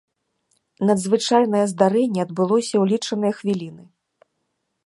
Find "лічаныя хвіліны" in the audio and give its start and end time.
2.93-3.83